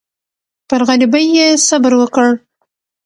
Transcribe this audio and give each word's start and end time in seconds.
پر 0.67 0.81
غریبۍ 0.87 1.25
یې 1.37 1.47
صبر 1.67 1.93
وکړ. 1.97 2.27